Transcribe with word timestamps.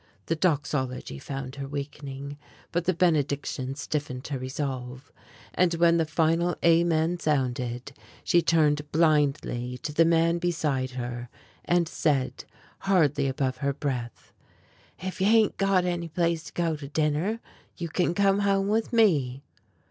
The 0.25 0.35
Doxology 0.35 1.19
found 1.19 1.57
her 1.57 1.67
weakening, 1.67 2.39
but 2.71 2.85
the 2.85 2.93
Benediction 2.95 3.75
stiffened 3.75 4.25
her 4.29 4.39
resolve, 4.39 5.11
and 5.53 5.75
when 5.75 5.97
the 5.97 6.05
final 6.05 6.55
Amen 6.65 7.19
sounded, 7.19 7.93
she 8.23 8.41
turned 8.41 8.91
blindly 8.91 9.77
to 9.83 9.93
the 9.93 10.03
man 10.03 10.39
beside 10.39 10.89
her, 10.97 11.29
and 11.65 11.87
said, 11.87 12.45
hardly 12.79 13.27
above 13.27 13.57
her 13.57 13.73
breath: 13.73 14.33
"If 14.97 15.21
you 15.21 15.27
ain't 15.27 15.57
got 15.57 15.85
any 15.85 16.07
place 16.07 16.45
to 16.45 16.53
go 16.53 16.75
to 16.77 16.87
dinner, 16.87 17.39
you 17.77 17.87
can 17.87 18.15
come 18.15 18.39
home 18.39 18.69
with 18.69 18.91
me." 18.91 19.43